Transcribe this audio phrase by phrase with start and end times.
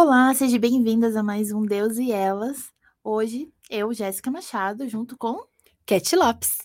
[0.00, 2.72] Olá, sejam bem-vindas a mais um Deus e Elas.
[3.02, 5.44] Hoje, eu, Jéssica Machado, junto com
[5.84, 6.58] Cat Lopes.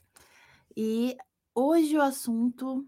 [0.78, 1.18] E
[1.56, 2.88] hoje o assunto,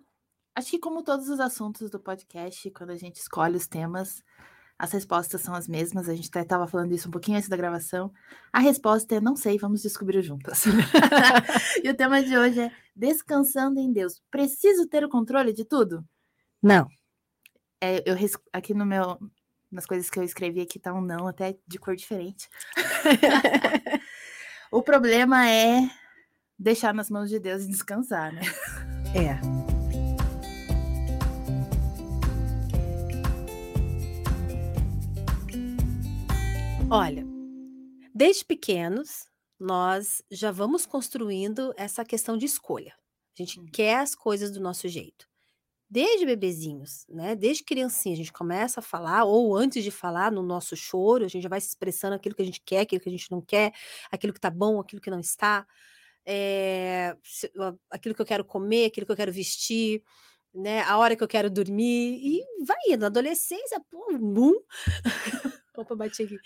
[0.54, 4.22] acho que como todos os assuntos do podcast, quando a gente escolhe os temas,
[4.78, 6.08] as respostas são as mesmas.
[6.08, 8.14] A gente até estava falando isso um pouquinho antes da gravação.
[8.54, 10.62] A resposta é não sei, vamos descobrir juntas.
[11.84, 14.22] e o tema de hoje é descansando em Deus.
[14.30, 16.06] Preciso ter o controle de tudo?
[16.62, 16.88] Não.
[17.82, 18.16] É, eu
[18.54, 19.18] aqui no meu
[19.72, 22.50] nas coisas que eu escrevi aqui tá um não, até de cor diferente.
[24.72, 25.90] o problema é
[26.58, 28.42] deixar nas mãos de Deus e descansar, né?
[29.14, 29.40] É.
[36.90, 37.26] Olha,
[38.14, 39.28] desde pequenos,
[39.60, 42.94] nós já vamos construindo essa questão de escolha.
[43.38, 43.66] A gente hum.
[43.72, 45.28] quer as coisas do nosso jeito
[45.96, 47.38] desde bebezinhos, né?
[47.38, 51.28] Desde criancinha, a gente começa a falar, ou antes de falar, no nosso choro, a
[51.30, 53.40] gente já vai se expressando aquilo que a gente quer, aquilo que a gente não
[53.40, 53.72] quer,
[54.12, 55.66] aquilo que tá bom, aquilo que não está,
[56.26, 57.16] é,
[57.90, 60.04] aquilo que eu quero comer, aquilo que eu quero vestir,
[60.54, 60.82] né?
[60.82, 63.06] A hora que eu quero dormir, e vai indo.
[63.06, 64.54] Adolescência, pô, um boom.
[65.78, 66.38] Opa, bati aqui.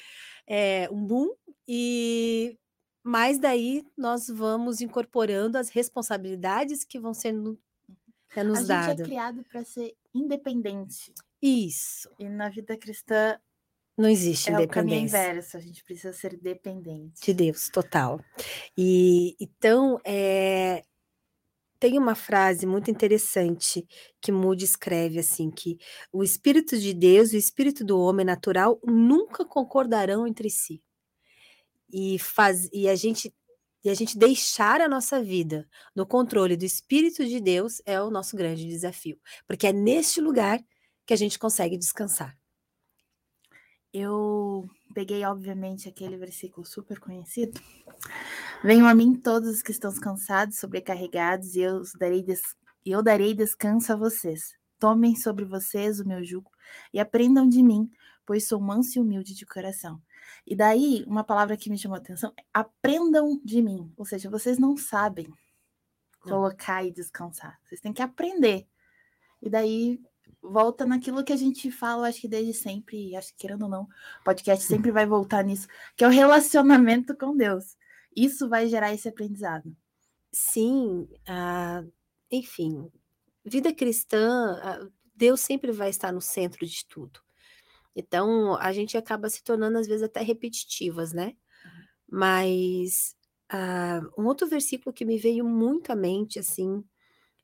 [0.46, 1.34] É, um boom,
[1.68, 2.56] e
[3.04, 7.60] mas daí nós vamos incorporando as responsabilidades que vão sendo
[8.36, 8.90] é nos a dado.
[8.90, 11.14] gente é criado para ser independente.
[11.42, 12.10] Isso.
[12.20, 13.40] E na vida cristã
[13.98, 14.80] não existe é independência.
[14.80, 17.22] É o caminho inverso, a gente precisa ser dependente.
[17.22, 18.24] De Deus, total.
[18.78, 20.84] E então, é,
[21.80, 23.88] tem uma frase muito interessante
[24.22, 25.78] que Moody escreve assim que
[26.12, 30.84] o espírito de Deus e o espírito do homem natural nunca concordarão entre si.
[31.92, 33.34] E faz e a gente
[33.84, 38.10] e a gente deixar a nossa vida no controle do Espírito de Deus é o
[38.10, 40.60] nosso grande desafio, porque é neste lugar
[41.06, 42.38] que a gente consegue descansar.
[43.92, 47.60] Eu peguei, obviamente, aquele versículo super conhecido.
[48.64, 52.42] Venham a mim todos os que estão cansados, sobrecarregados, e eu darei, des...
[52.86, 54.56] eu darei descanso a vocês.
[54.78, 56.52] Tomem sobre vocês o meu jugo
[56.94, 57.90] e aprendam de mim,
[58.26, 60.00] pois sou manso e humilde de coração.
[60.46, 63.92] E daí, uma palavra que me chamou a atenção é aprendam de mim.
[63.98, 65.28] Ou seja, vocês não sabem
[66.20, 67.60] colocar e descansar.
[67.64, 68.68] Vocês têm que aprender.
[69.42, 70.02] E daí
[70.42, 73.84] volta naquilo que a gente fala, acho que desde sempre, acho que querendo ou não,
[73.84, 77.78] o podcast sempre vai voltar nisso, que é o relacionamento com Deus.
[78.16, 79.76] Isso vai gerar esse aprendizado.
[80.32, 81.92] Sim, uh,
[82.32, 82.90] enfim,
[83.44, 87.20] vida cristã, uh, Deus sempre vai estar no centro de tudo.
[87.96, 91.36] Então, a gente acaba se tornando, às vezes, até repetitivas, né?
[92.10, 93.16] Mas
[93.54, 96.84] uh, um outro versículo que me veio muito à mente, assim,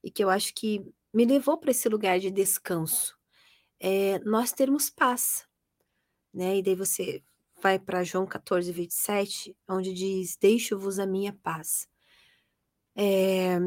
[0.04, 3.18] e que eu acho que me levou para esse lugar de descanso,
[3.80, 5.48] é nós termos paz,
[6.34, 6.58] né?
[6.58, 7.24] E daí você
[7.62, 11.88] vai para João 14, 27, onde diz: Deixo-vos a minha paz.
[12.96, 13.60] É,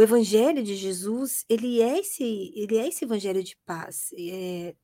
[0.00, 2.24] o evangelho de Jesus, ele é esse,
[2.56, 4.10] ele é esse evangelho de paz.
[4.18, 4.74] É,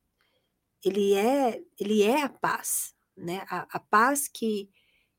[0.84, 3.42] ele é, ele é a paz, né?
[3.48, 4.68] A, a, paz que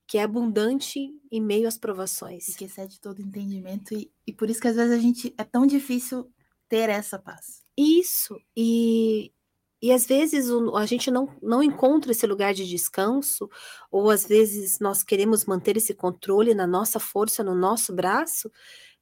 [0.08, 2.48] que é abundante em meio às provações.
[2.48, 5.44] E que excede todo entendimento e, e por isso que às vezes a gente é
[5.44, 6.32] tão difícil
[6.70, 7.64] ter essa paz.
[7.76, 8.40] Isso.
[8.56, 9.34] E
[9.82, 13.48] e às vezes a gente não, não encontra esse lugar de descanso,
[13.92, 18.52] ou às vezes nós queremos manter esse controle na nossa força, no nosso braço,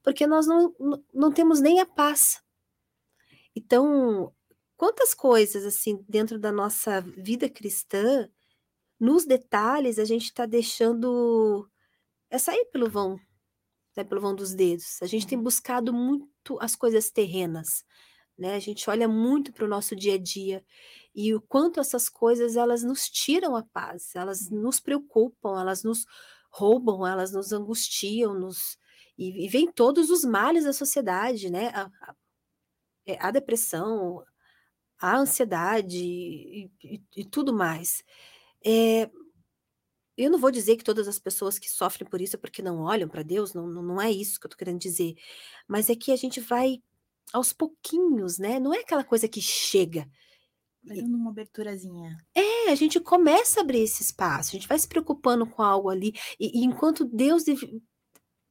[0.06, 0.72] porque nós não,
[1.12, 2.40] não temos nem a paz.
[3.56, 4.32] Então,
[4.78, 8.30] quantas coisas, assim, dentro da nossa vida cristã,
[9.00, 11.68] nos detalhes, a gente está deixando.
[12.30, 13.20] É sair pelo vão,
[13.98, 15.02] né, pelo vão dos dedos.
[15.02, 17.84] A gente tem buscado muito as coisas terrenas,
[18.38, 18.56] né?
[18.56, 20.64] A gente olha muito para o nosso dia a dia
[21.16, 26.06] e o quanto essas coisas elas nos tiram a paz, elas nos preocupam, elas nos
[26.52, 28.78] roubam, elas nos angustiam, nos
[29.18, 31.68] e, e vem todos os males da sociedade, né?
[31.70, 32.16] A, a,
[33.06, 34.24] é, a depressão,
[35.00, 38.04] a ansiedade e, e, e tudo mais.
[38.66, 39.10] É,
[40.18, 42.82] eu não vou dizer que todas as pessoas que sofrem por isso é porque não
[42.82, 45.16] olham para Deus, não, não é isso que eu estou querendo dizer,
[45.68, 46.82] mas é que a gente vai
[47.34, 48.60] aos pouquinhos, né?
[48.60, 50.10] Não é aquela coisa que chega.
[50.82, 52.16] Dando uma aberturazinha.
[52.34, 55.90] É, a gente começa a abrir esse espaço, a gente vai se preocupando com algo
[55.90, 57.44] ali, e, e enquanto Deus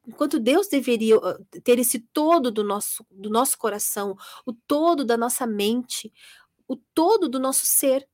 [0.07, 1.17] enquanto Deus deveria
[1.63, 4.17] ter esse todo do nosso, do nosso coração,
[4.47, 6.13] o todo da nossa mente,
[6.69, 8.09] o todo do nosso ser.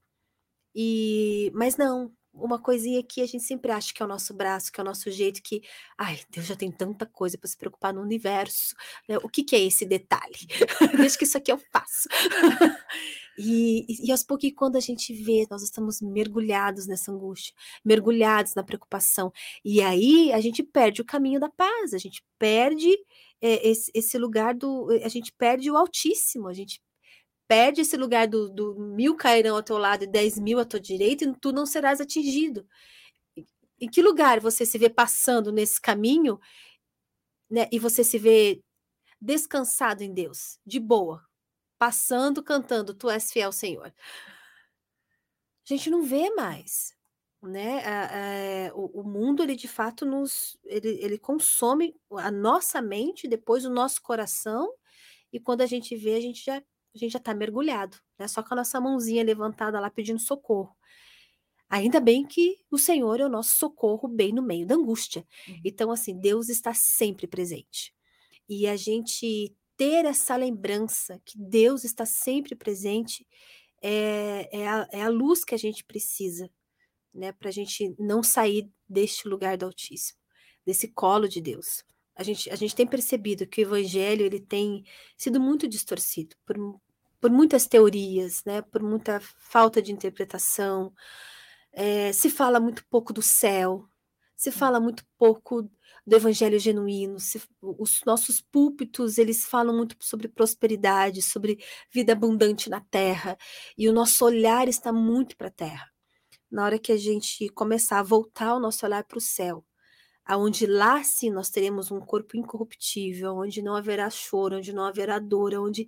[0.74, 4.70] E mas não, uma coisinha que a gente sempre acha que é o nosso braço,
[4.72, 5.62] que é o nosso jeito, que,
[5.98, 8.74] ai, Deus já tem tanta coisa para se preocupar no universo.
[9.08, 9.18] Né?
[9.18, 10.46] O que, que é esse detalhe?
[10.96, 12.08] Deixa que isso aqui eu faço.
[13.38, 17.54] e, e, aos pouquinhos, quando a gente vê, nós estamos mergulhados nessa angústia,
[17.84, 19.32] mergulhados na preocupação.
[19.64, 22.90] E aí a gente perde o caminho da paz, a gente perde
[23.40, 24.88] é, esse, esse lugar do.
[25.04, 26.82] A gente perde o Altíssimo, a gente
[27.48, 30.80] perde esse lugar do, do mil cairão ao teu lado e dez mil à tua
[30.80, 32.66] direita, e tu não serás atingido.
[33.80, 36.38] Em que lugar você se vê passando nesse caminho,
[37.50, 37.68] né?
[37.72, 38.62] E você se vê
[39.20, 41.22] descansado em Deus, de boa,
[41.80, 43.86] passando, cantando, tu és fiel, Senhor.
[43.86, 43.92] A
[45.64, 46.94] gente não vê mais,
[47.42, 48.70] né?
[48.74, 53.70] o, o, mundo ele de fato nos ele, ele consome a nossa mente, depois o
[53.70, 54.70] nosso coração,
[55.32, 58.26] e quando a gente vê, a gente já a gente já está mergulhado, né?
[58.28, 60.76] Só com a nossa mãozinha levantada lá pedindo socorro.
[61.68, 65.24] Ainda bem que o Senhor é o nosso socorro bem no meio da angústia.
[65.48, 65.60] Uhum.
[65.64, 67.94] Então, assim, Deus está sempre presente.
[68.48, 73.26] E a gente ter essa lembrança que Deus está sempre presente
[73.80, 76.50] é, é, a, é a luz que a gente precisa,
[77.14, 77.32] né?
[77.32, 80.18] Para a gente não sair deste lugar do Altíssimo,
[80.66, 81.84] desse colo de Deus
[82.20, 84.84] a gente, a gente tem percebido que o evangelho ele tem
[85.16, 86.54] sido muito distorcido por,
[87.18, 90.92] por muitas teorias, né, por muita falta de interpretação.
[91.72, 93.88] É, se fala muito pouco do céu,
[94.36, 95.70] se fala muito pouco
[96.10, 102.68] do evangelho genuíno, se, os nossos púlpitos, eles falam muito sobre prosperidade, sobre vida abundante
[102.68, 103.38] na terra,
[103.78, 105.88] e o nosso olhar está muito para a terra.
[106.50, 109.64] Na hora que a gente começar a voltar o nosso olhar para o céu,
[110.24, 115.20] aonde lá sim nós teremos um corpo incorruptível, onde não haverá choro, onde não haverá
[115.20, 115.86] dor, onde,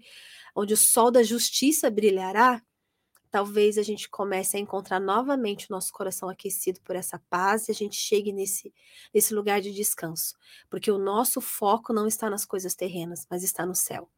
[0.54, 2.62] onde o sol da justiça brilhará,
[3.32, 7.72] talvez a gente comece a encontrar novamente o nosso coração aquecido por essa paz e
[7.72, 8.72] a gente chegue nesse,
[9.12, 10.36] nesse lugar de descanso,
[10.70, 14.08] porque o nosso foco não está nas coisas terrenas, mas está no céu.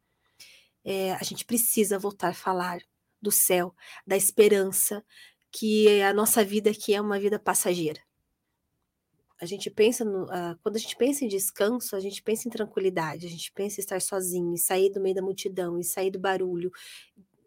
[0.83, 2.79] É, a gente precisa voltar a falar
[3.19, 3.73] do céu,
[4.05, 5.03] da esperança,
[5.51, 8.01] que a nossa vida aqui é uma vida passageira
[9.39, 12.51] a gente pensa no, uh, quando a gente pensa em descanso, a gente pensa em
[12.51, 16.09] tranquilidade, a gente pensa em estar sozinho, em sair do meio da multidão, em sair
[16.09, 16.71] do barulho,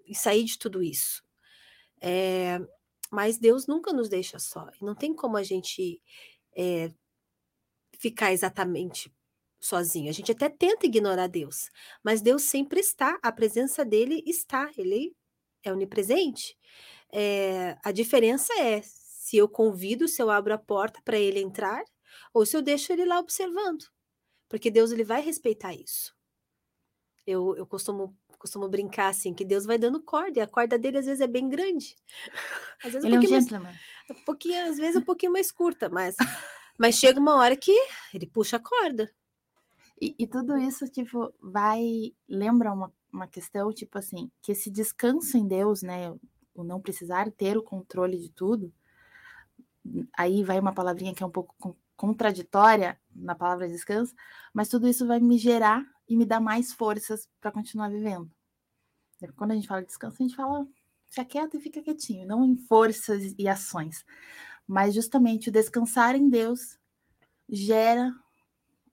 [0.07, 1.23] em sair de tudo isso.
[2.01, 2.59] É,
[3.11, 4.67] mas Deus nunca nos deixa só.
[4.81, 6.01] Não tem como a gente
[6.57, 6.91] é,
[7.99, 9.13] ficar exatamente
[9.61, 10.09] sozinho.
[10.09, 11.71] A gente até tenta ignorar Deus,
[12.03, 13.19] mas Deus sempre está.
[13.23, 14.71] A presença dele está.
[14.77, 15.15] Ele
[15.63, 16.57] é onipresente.
[17.13, 21.83] É, a diferença é se eu convido, se eu abro a porta para ele entrar,
[22.33, 23.85] ou se eu deixo ele lá observando.
[24.49, 26.15] Porque Deus ele vai respeitar isso.
[27.27, 30.99] Eu, eu costumo, costumo brincar assim, que Deus vai dando corda, e a corda dele
[30.99, 31.97] às vezes é bem grande.
[32.85, 33.65] Às vezes ele um é um gentleman.
[33.65, 36.15] Mais, um pouquinho, às vezes um pouquinho mais curta, mas,
[36.79, 37.77] mas chega uma hora que
[38.15, 39.13] ele puxa a corda.
[40.01, 42.15] E, e tudo isso, tipo, vai.
[42.29, 46.15] Lembra uma, uma questão, tipo assim, que esse descanso em Deus, né?
[46.55, 48.73] O não precisar ter o controle de tudo,
[50.17, 54.15] aí vai uma palavrinha que é um pouco contraditória na palavra descanso,
[54.55, 58.31] mas tudo isso vai me gerar e me dar mais forças para continuar vivendo.
[59.37, 60.67] Quando a gente fala de descanso, a gente fala
[61.11, 64.05] se aquieta e fica quietinho, não em forças e ações,
[64.67, 66.79] mas justamente o descansar em Deus
[67.49, 68.15] gera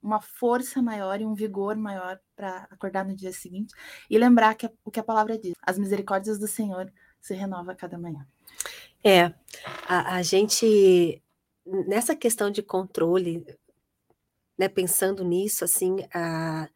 [0.01, 3.73] uma força maior e um vigor maior para acordar no dia seguinte
[4.09, 7.75] e lembrar que o que a palavra diz: as misericórdias do Senhor se renovam a
[7.75, 8.25] cada manhã.
[9.03, 9.33] É,
[9.87, 11.21] a, a gente,
[11.65, 13.45] nessa questão de controle,
[14.57, 16.69] né, pensando nisso, assim, a,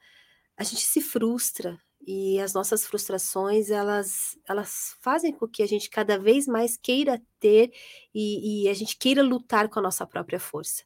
[0.60, 5.90] a gente se frustra e as nossas frustrações, elas, elas fazem com que a gente
[5.90, 7.72] cada vez mais queira ter
[8.14, 10.84] e, e a gente queira lutar com a nossa própria força.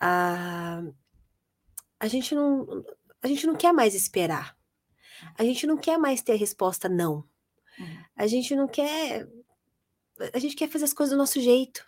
[0.00, 0.80] A,
[1.98, 2.84] a gente não
[3.20, 4.56] a gente não quer mais esperar.
[5.36, 7.24] A gente não quer mais ter a resposta não.
[7.76, 8.04] Uhum.
[8.14, 9.28] A gente não quer
[10.32, 11.84] a gente quer fazer as coisas do nosso jeito,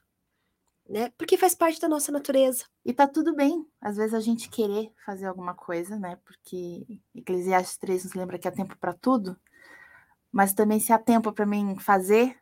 [0.91, 1.13] né?
[1.17, 2.65] Porque faz parte da nossa natureza.
[2.85, 6.19] E tá tudo bem, às vezes a gente querer fazer alguma coisa, né?
[6.25, 9.37] Porque Eclesiastes 3 nos lembra que há tempo para tudo,
[10.33, 12.37] mas também se há tempo para mim fazer,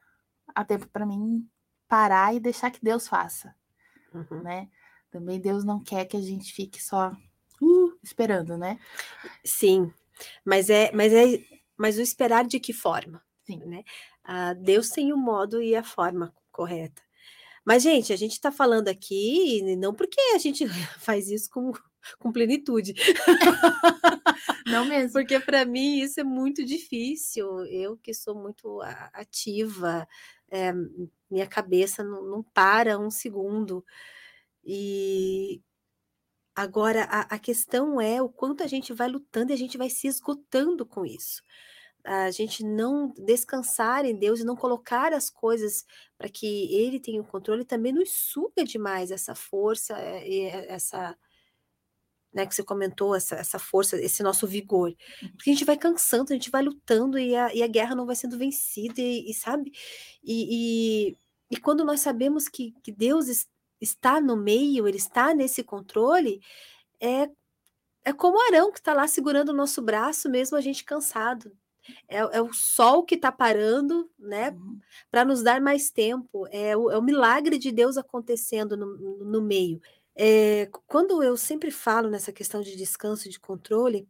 [0.54, 1.46] há tempo para mim
[1.86, 3.54] parar e deixar que Deus faça,
[4.14, 4.42] uhum.
[4.42, 4.68] né?
[5.10, 7.12] Também Deus não quer que a gente fique só
[7.62, 8.78] uh, esperando, né?
[9.44, 9.92] Sim,
[10.44, 11.44] mas é, mas é,
[11.76, 13.22] mas o esperar de que forma?
[13.44, 13.58] Sim.
[13.64, 13.84] Né?
[14.24, 17.07] Ah, Deus tem o modo e a forma correta.
[17.68, 20.64] Mas, gente, a gente está falando aqui, não porque a gente
[21.04, 21.70] faz isso com,
[22.18, 22.94] com plenitude.
[24.64, 25.12] Não mesmo.
[25.12, 27.66] Porque para mim isso é muito difícil.
[27.66, 28.80] Eu que sou muito
[29.12, 30.06] ativa,
[30.50, 30.72] é,
[31.30, 33.84] minha cabeça não, não, para um segundo.
[34.64, 35.62] E
[36.54, 39.90] agora a, a questão é o quanto a gente vai lutando e a gente vai
[39.90, 41.42] se esgotando com isso
[42.08, 45.84] a gente não descansar em Deus e não colocar as coisas
[46.16, 51.14] para que Ele tenha o controle também nos suga demais essa força e essa
[52.32, 54.94] né, que você comentou, essa, essa força, esse nosso vigor.
[55.22, 55.28] Uhum.
[55.32, 58.06] Porque a gente vai cansando, a gente vai lutando e a, e a guerra não
[58.06, 59.72] vai sendo vencida, e, e sabe?
[60.22, 61.16] E, e,
[61.50, 63.46] e, quando nós sabemos que, que Deus
[63.80, 66.40] está no meio, Ele está nesse controle,
[67.00, 67.28] é,
[68.04, 71.54] é como Arão que está lá segurando o nosso braço, mesmo a gente cansado.
[72.08, 74.50] É, é o sol que está parando, né?
[74.50, 74.80] Uhum.
[75.10, 76.46] Para nos dar mais tempo.
[76.50, 79.80] É o, é o milagre de Deus acontecendo no, no meio.
[80.14, 84.08] É, quando eu sempre falo nessa questão de descanso e de controle,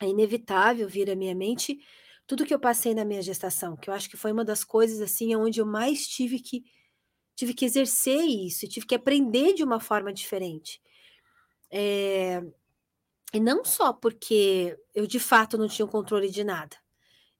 [0.00, 1.78] é inevitável vir à minha mente
[2.26, 5.00] tudo que eu passei na minha gestação, que eu acho que foi uma das coisas
[5.00, 6.64] assim onde eu mais tive que
[7.36, 10.80] tive que exercer isso, tive que aprender de uma forma diferente.
[11.70, 12.42] É,
[13.32, 16.76] e não só porque eu de fato não tinha controle de nada.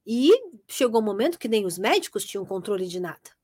[0.06, 0.32] E
[0.68, 3.36] chegou um momento que nem os médicos tinham controle de nada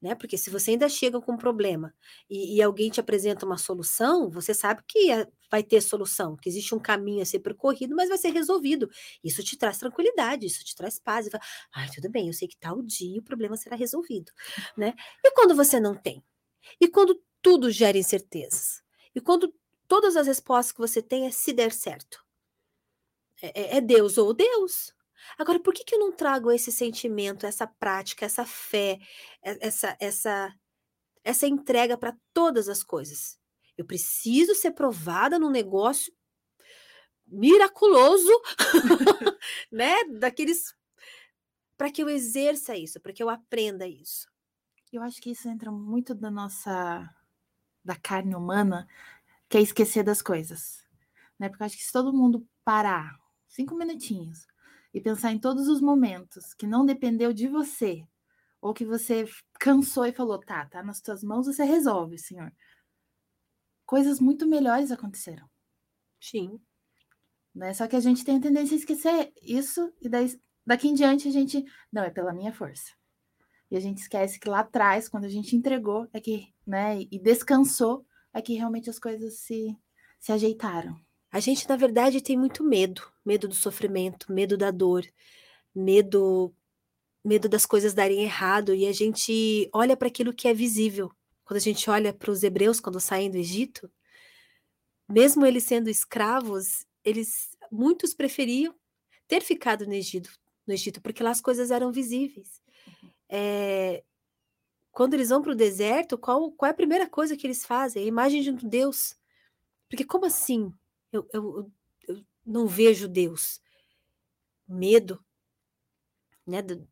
[0.00, 0.14] né?
[0.14, 1.94] Porque se você ainda chega com um problema
[2.28, 6.74] e, e alguém te apresenta uma solução, você sabe que vai ter solução, que existe
[6.74, 8.88] um caminho a ser percorrido, mas vai ser resolvido.
[9.24, 11.26] Isso te traz tranquilidade, isso te traz paz.
[11.26, 11.42] E fala,
[11.74, 14.32] ai, tudo bem, eu sei que tal dia o problema será resolvido,
[14.76, 14.94] né?
[15.24, 16.22] E quando você não tem?
[16.80, 18.82] E quando tudo gera incertezas?
[19.14, 19.52] E quando
[19.88, 22.24] todas as respostas que você tem é se der certo?
[23.42, 24.94] É, é, é Deus ou Deus.
[25.38, 28.98] Agora, por que, que eu não trago esse sentimento, essa prática, essa fé,
[29.42, 30.54] essa, essa,
[31.24, 33.38] essa entrega para todas as coisas?
[33.76, 36.12] Eu preciso ser provada num negócio
[37.26, 38.30] miraculoso,
[39.70, 40.04] né?
[40.18, 40.74] Daqueles
[41.76, 44.26] para que eu exerça isso, para que eu aprenda isso.
[44.90, 47.12] Eu acho que isso entra muito da nossa
[47.84, 48.88] da carne humana,
[49.48, 50.78] que é esquecer das coisas,
[51.38, 51.48] né?
[51.48, 53.16] Porque eu acho que se todo mundo parar
[53.48, 54.46] cinco minutinhos
[54.92, 58.06] e pensar em todos os momentos que não dependeu de você,
[58.60, 59.24] ou que você
[59.60, 62.52] cansou e falou, tá, tá nas tuas mãos, você resolve, senhor.
[63.84, 65.48] Coisas muito melhores aconteceram.
[66.20, 66.60] Sim.
[67.54, 67.72] Né?
[67.74, 71.28] Só que a gente tem a tendência a esquecer isso, e daí, daqui em diante
[71.28, 72.92] a gente, não, é pela minha força.
[73.70, 77.18] E a gente esquece que lá atrás, quando a gente entregou, é que, né, e
[77.20, 78.04] descansou,
[78.36, 79.74] é que realmente as coisas se,
[80.20, 80.94] se ajeitaram.
[81.32, 85.04] A gente, na verdade, tem muito medo, medo do sofrimento, medo da dor,
[85.74, 86.54] medo
[87.24, 91.10] medo das coisas darem errado e a gente olha para aquilo que é visível.
[91.44, 93.90] Quando a gente olha para os hebreus quando saem do Egito,
[95.08, 98.72] mesmo eles sendo escravos, eles muitos preferiam
[99.26, 100.30] ter ficado no Egito,
[100.64, 102.62] no Egito porque lá as coisas eram visíveis.
[103.28, 104.04] É,
[104.96, 108.02] quando eles vão para o deserto, qual, qual é a primeira coisa que eles fazem?
[108.02, 109.14] A imagem de um Deus.
[109.90, 110.72] Porque como assim?
[111.12, 111.70] eu, eu,
[112.08, 113.60] eu não vejo Deus.
[114.66, 115.22] Medo,
[116.46, 116.62] né?
[116.62, 116.88] Do,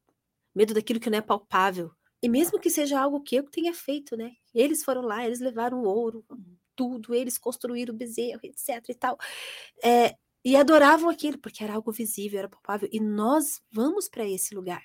[0.55, 1.93] medo daquilo que não é palpável.
[2.23, 4.33] E mesmo que seja algo que eu tenha feito, né?
[4.55, 6.23] Eles foram lá, eles levaram o ouro,
[6.77, 9.17] tudo, eles construíram o bezerro, etc e tal.
[9.83, 12.87] É, e adoravam aquilo, porque era algo visível, era palpável.
[12.93, 14.85] E nós vamos para esse lugar.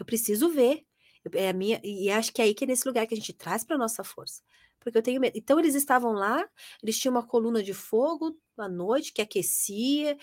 [0.00, 0.84] Eu preciso ver.
[1.34, 3.32] É a minha, e acho que é aí que é nesse lugar que a gente
[3.32, 4.42] traz para nossa força
[4.80, 5.36] porque eu tenho medo.
[5.36, 6.48] Então eles estavam lá,
[6.82, 10.16] eles tinham uma coluna de fogo à noite que aquecia,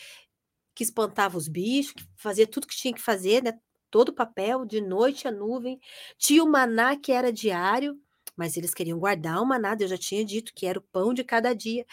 [0.76, 3.60] que espantava os bichos, que fazia tudo que tinha que fazer, né?
[3.90, 5.80] Todo o papel, de noite a nuvem.
[6.18, 8.00] Tinha o maná que era diário,
[8.36, 11.24] mas eles queriam guardar o maná, eu já tinha dito que era o pão de
[11.24, 11.86] cada dia.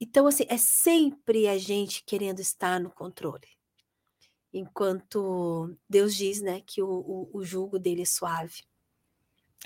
[0.00, 3.55] Então, assim, é sempre a gente querendo estar no controle.
[4.58, 8.62] Enquanto Deus diz, né, que o, o, o jugo dele é suave.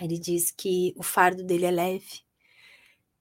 [0.01, 2.23] Ele diz que o fardo dele é leve.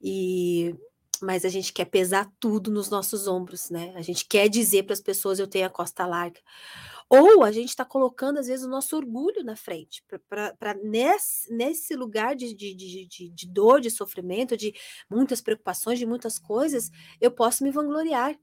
[0.01, 0.75] E
[1.21, 3.91] mas a gente quer pesar tudo nos nossos ombros, né?
[3.95, 6.39] A gente quer dizer para as pessoas eu tenho a costa larga.
[7.09, 11.95] Ou a gente está colocando, às vezes, o nosso orgulho na frente, para nesse, nesse
[11.95, 14.73] lugar de, de, de, de, dor, de sofrimento, de
[15.09, 18.39] muitas preocupações, de muitas coisas, eu posso me vangloriar,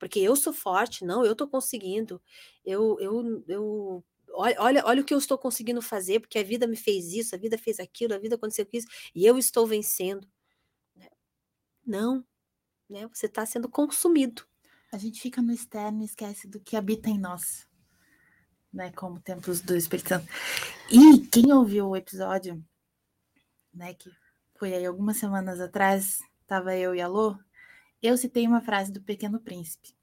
[0.00, 2.20] porque eu sou forte, não, eu estou conseguindo,
[2.64, 6.76] eu, eu, eu olha, olha, o que eu estou conseguindo fazer, porque a vida me
[6.76, 10.26] fez isso, a vida fez aquilo, a vida aconteceu isso, e eu estou vencendo.
[10.96, 11.08] Né?
[11.86, 12.24] Não,
[12.88, 13.06] né?
[13.12, 14.42] Você está sendo consumido.
[14.90, 17.68] A gente fica no externo e esquece do que habita em nós,
[18.72, 18.90] né?
[18.92, 20.26] Como templos do Espírito Santo.
[20.90, 22.64] E quem ouviu o episódio,
[23.72, 23.92] né?
[23.92, 24.10] Que
[24.58, 27.36] foi aí algumas semanas atrás, estava eu e a Lô,
[28.08, 29.94] eu citei uma frase do Pequeno Príncipe.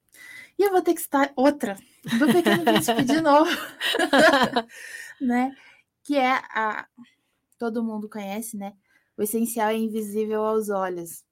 [0.58, 1.78] E eu vou ter que citar outra
[2.20, 3.50] do Pequeno Príncipe de novo,
[5.22, 5.56] né?
[6.08, 6.88] que é a
[7.60, 8.74] todo mundo conhece, né?
[9.18, 11.26] O essencial é invisível aos olhos.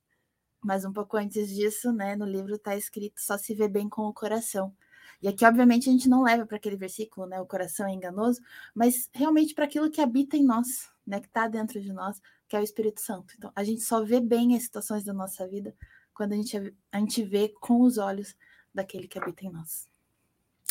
[0.62, 4.02] Mas um pouco antes disso, né, no livro está escrito só se vê bem com
[4.02, 4.76] o coração.
[5.22, 7.40] E aqui, obviamente, a gente não leva para aquele versículo, né?
[7.40, 8.42] O coração é enganoso,
[8.74, 11.22] mas realmente para aquilo que habita em nós, né?
[11.22, 13.34] Que está dentro de nós, que é o Espírito Santo.
[13.38, 15.74] Então, a gente só vê bem as situações da nossa vida
[16.16, 18.36] quando a gente, a gente vê com os olhos
[18.74, 19.88] daquele que habita em nós.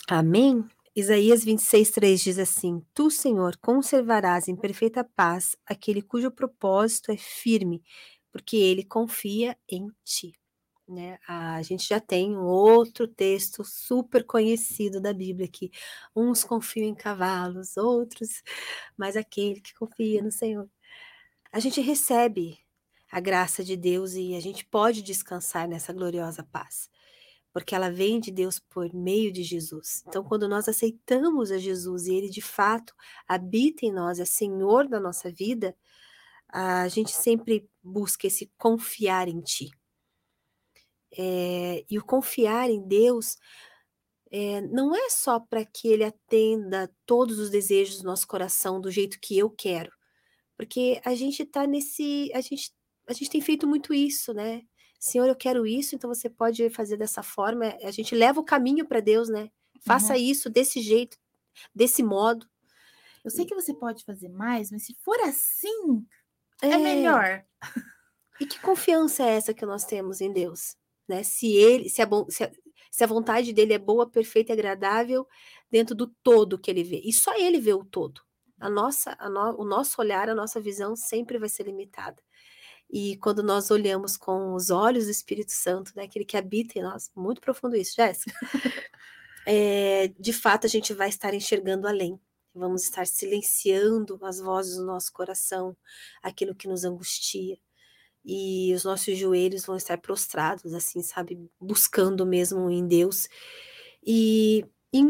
[0.08, 0.66] Amém?
[0.96, 7.16] Isaías 26, 3 diz assim: Tu, Senhor, conservarás em perfeita paz aquele cujo propósito é
[7.16, 7.82] firme,
[8.32, 10.34] porque ele confia em ti.
[10.88, 11.18] Né?
[11.26, 15.70] A gente já tem um outro texto super conhecido da Bíblia que
[16.14, 18.42] uns confiam em cavalos, outros,
[18.96, 20.68] mas aquele que confia no Senhor.
[21.50, 22.58] A gente recebe
[23.14, 26.90] a graça de Deus e a gente pode descansar nessa gloriosa paz
[27.52, 30.02] porque ela vem de Deus por meio de Jesus.
[30.08, 32.92] Então, quando nós aceitamos a Jesus e ele de fato
[33.28, 35.76] habita em nós, é Senhor da nossa vida,
[36.48, 39.70] a gente sempre busca esse confiar em Ti.
[41.16, 43.36] É, e o confiar em Deus
[44.32, 48.90] é, não é só para que Ele atenda todos os desejos do nosso coração do
[48.90, 49.92] jeito que eu quero,
[50.56, 52.74] porque a gente está nesse, a gente,
[53.06, 54.62] a gente tem feito muito isso, né?
[54.98, 57.76] Senhor, eu quero isso, então você pode fazer dessa forma.
[57.82, 59.50] A gente leva o caminho para Deus, né?
[59.80, 60.18] Faça uhum.
[60.18, 61.18] isso desse jeito,
[61.74, 62.48] desse modo.
[63.22, 66.06] Eu sei que você pode fazer mais, mas se for assim,
[66.62, 67.44] é, é melhor.
[68.40, 70.76] E que confiança é essa que nós temos em Deus?
[71.06, 71.22] Né?
[71.22, 72.50] Se ele, se a, se a,
[72.90, 75.26] se a vontade dele é boa, perfeita e agradável
[75.70, 77.00] dentro do todo que ele vê.
[77.04, 78.22] E só ele vê o todo.
[78.58, 82.22] A nossa, a no, o nosso olhar, a nossa visão sempre vai ser limitada.
[82.96, 86.82] E quando nós olhamos com os olhos do Espírito Santo, né, aquele que habita em
[86.82, 88.32] nós, muito profundo isso, Jéssica,
[89.44, 92.20] é, de fato a gente vai estar enxergando além.
[92.54, 95.76] Vamos estar silenciando as vozes do nosso coração,
[96.22, 97.58] aquilo que nos angustia.
[98.24, 101.50] E os nossos joelhos vão estar prostrados, assim, sabe?
[101.60, 103.28] Buscando mesmo em Deus.
[104.06, 105.00] E, e,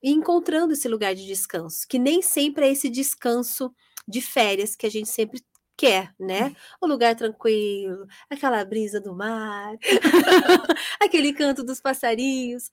[0.00, 3.74] e encontrando esse lugar de descanso, que nem sempre é esse descanso
[4.06, 5.42] de férias que a gente sempre
[5.76, 6.54] quer, né?
[6.80, 9.76] O lugar tranquilo, aquela brisa do mar,
[11.00, 12.70] aquele canto dos passarinhos,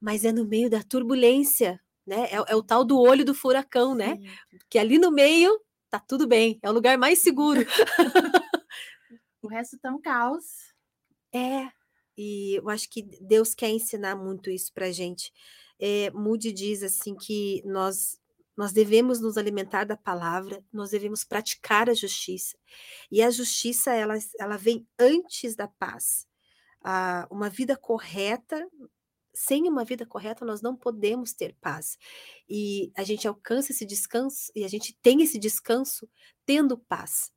[0.00, 2.26] mas é no meio da turbulência, né?
[2.30, 4.16] É, é o tal do olho do furacão, né?
[4.16, 4.58] Sim.
[4.70, 7.60] Que ali no meio tá tudo bem, é o lugar mais seguro.
[9.42, 10.74] o resto tá um caos.
[11.32, 11.68] É,
[12.16, 15.32] e eu acho que Deus quer ensinar muito isso pra gente.
[15.78, 18.18] É, Moody diz assim que nós
[18.56, 22.56] nós devemos nos alimentar da palavra, nós devemos praticar a justiça.
[23.10, 26.26] E a justiça, ela, ela vem antes da paz.
[26.82, 28.66] Ah, uma vida correta,
[29.34, 31.98] sem uma vida correta, nós não podemos ter paz.
[32.48, 36.08] E a gente alcança esse descanso, e a gente tem esse descanso
[36.46, 37.30] tendo paz.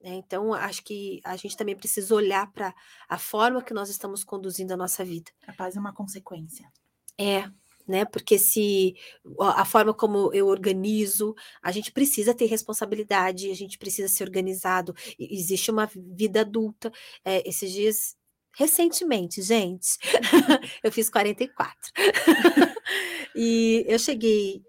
[0.00, 0.14] Né?
[0.14, 2.72] Então, acho que a gente também precisa olhar para
[3.08, 5.30] a forma que nós estamos conduzindo a nossa vida.
[5.46, 6.70] A paz é uma consequência.
[7.18, 7.50] É,
[7.86, 8.04] né?
[8.04, 8.94] Porque se
[9.38, 14.94] a forma como eu organizo, a gente precisa ter responsabilidade, a gente precisa ser organizado.
[15.18, 16.92] Existe uma vida adulta.
[17.24, 18.16] É, esses dias,
[18.54, 19.98] recentemente, gente,
[20.82, 21.92] eu fiz 44.
[23.34, 24.62] e eu cheguei.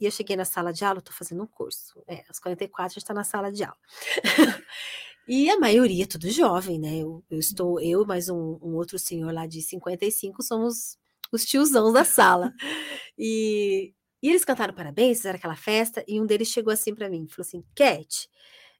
[0.00, 2.02] E eu cheguei na sala de aula, estou fazendo um curso.
[2.06, 3.78] É, aos 44 já está na sala de aula.
[5.26, 6.98] E a maioria, tudo jovem, né?
[6.98, 10.98] Eu, eu estou, eu mais um, um, outro senhor lá de 55, somos
[11.36, 12.52] os tiozãos da sala.
[13.18, 13.92] E,
[14.22, 17.46] e eles cantaram parabéns, fizeram aquela festa, e um deles chegou assim para mim, falou
[17.46, 18.28] assim, Cat,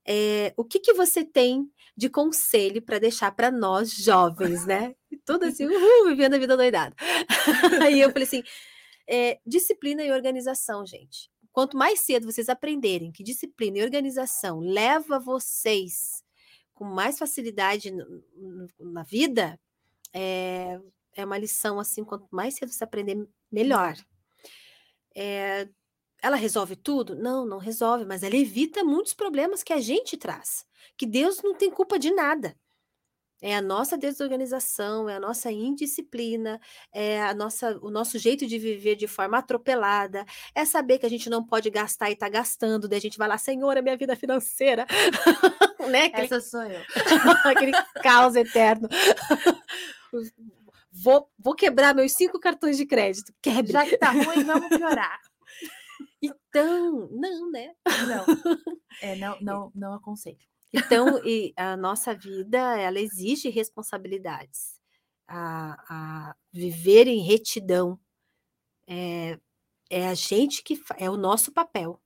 [0.07, 4.95] é, o que, que você tem de conselho para deixar para nós jovens, né?
[5.25, 5.67] Tudo assim,
[6.07, 6.95] vivendo a vida doidada.
[7.83, 8.43] Aí eu falei assim,
[9.09, 11.31] é, disciplina e organização, gente.
[11.53, 16.25] Quanto mais cedo vocês aprenderem que disciplina e organização leva vocês
[16.75, 17.93] com mais facilidade
[18.81, 19.59] na vida,
[20.13, 20.81] é,
[21.15, 23.97] é uma lição assim, quanto mais cedo você aprender, melhor.
[25.15, 25.69] É,
[26.23, 27.15] ela resolve tudo?
[27.15, 31.55] Não, não resolve, mas ela evita muitos problemas que a gente traz, que Deus não
[31.55, 32.57] tem culpa de nada.
[33.43, 36.59] É a nossa desorganização, é a nossa indisciplina,
[36.91, 40.25] é a nossa, o nosso jeito de viver de forma atropelada,
[40.55, 43.29] é saber que a gente não pode gastar e tá gastando, daí a gente vai
[43.29, 44.87] lá, Senhor, a minha vida financeira.
[45.91, 46.05] né?
[46.07, 46.81] Aquele, Essa sou eu.
[47.45, 47.73] aquele
[48.03, 48.89] caos eterno
[50.95, 53.33] vou, vou quebrar meus cinco cartões de crédito.
[53.43, 53.73] Quebre.
[53.73, 55.21] Já que tá ruim, vamos piorar.
[56.21, 57.75] Então, não, né?
[58.09, 58.25] Não.
[59.03, 60.39] É, não, não, não aconselho.
[60.73, 64.81] Então, e a nossa vida, ela exige responsabilidades.
[65.29, 68.01] A, a viver em retidão
[68.89, 69.39] é,
[69.91, 72.01] é a gente que é o nosso papel.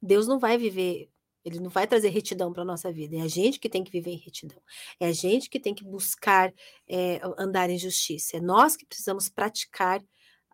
[0.00, 1.10] Deus não vai viver,
[1.44, 3.16] ele não vai trazer retidão para a nossa vida.
[3.16, 4.60] É a gente que tem que viver em retidão.
[4.98, 6.52] É a gente que tem que buscar
[6.88, 8.38] é, andar em justiça.
[8.38, 10.02] É nós que precisamos praticar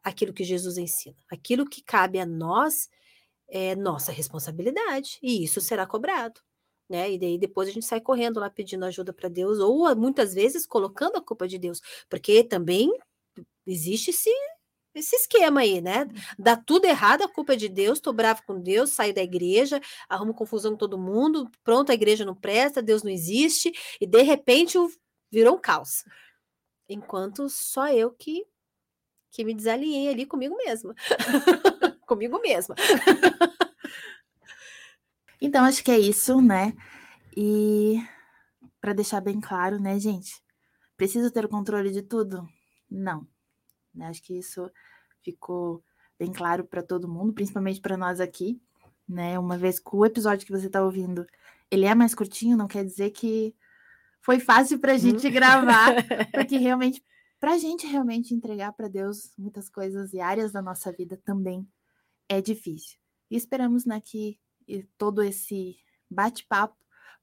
[0.03, 1.17] aquilo que Jesus ensina.
[1.31, 2.89] Aquilo que cabe a nós
[3.49, 5.19] é nossa responsabilidade.
[5.23, 6.41] E isso será cobrado.
[6.89, 7.13] Né?
[7.13, 10.67] E daí depois a gente sai correndo lá pedindo ajuda para Deus, ou muitas vezes
[10.67, 12.93] colocando a culpa de Deus, porque também
[13.65, 14.31] existe esse,
[14.95, 16.03] esse esquema aí, né?
[16.05, 16.15] Uhum.
[16.39, 19.81] Dá tudo errado, a culpa é de Deus, tô bravo com Deus, saio da igreja,
[20.09, 24.23] arrumo confusão com todo mundo, pronto, a igreja não presta, Deus não existe, e de
[24.23, 24.77] repente
[25.31, 26.05] virou um caos.
[26.89, 28.45] Enquanto só eu que,
[29.31, 30.95] que me desalinhei ali comigo mesma.
[32.07, 32.75] comigo mesma.
[35.43, 36.75] Então, acho que é isso, né?
[37.35, 37.97] E
[38.79, 40.43] para deixar bem claro, né, gente?
[40.97, 42.47] Preciso ter o controle de tudo?
[42.91, 43.27] Não.
[43.95, 44.07] Né?
[44.07, 44.71] Acho que isso
[45.23, 45.83] ficou
[46.19, 48.61] bem claro para todo mundo, principalmente para nós aqui,
[49.09, 49.39] né?
[49.39, 51.27] Uma vez que o episódio que você está ouvindo,
[51.71, 53.55] ele é mais curtinho, não quer dizer que
[54.21, 55.33] foi fácil para a gente hum.
[55.33, 55.95] gravar,
[56.33, 57.03] porque realmente,
[57.39, 61.67] para a gente realmente entregar para Deus muitas coisas e áreas da nossa vida também
[62.29, 62.99] é difícil.
[63.31, 64.39] E esperamos né, que
[64.99, 65.77] todo esse
[66.11, 66.77] bate-papo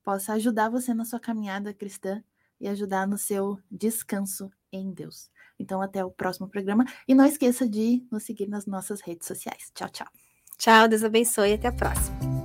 [0.04, 2.24] possa ajudar você na sua caminhada cristã
[2.60, 5.30] e ajudar no seu descanso em Deus.
[5.60, 6.86] Então, até o próximo programa.
[7.08, 9.72] E não esqueça de nos seguir nas nossas redes sociais.
[9.74, 10.08] Tchau, tchau.
[10.58, 12.37] Tchau, Deus abençoe e até a próxima.